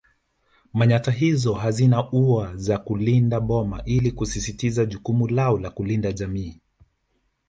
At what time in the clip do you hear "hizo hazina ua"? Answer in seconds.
1.11-2.55